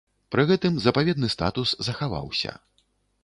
[0.35, 2.57] Пры гэтым запаведны статус захаваўся.